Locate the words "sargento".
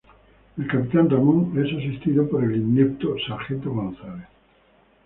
3.27-3.69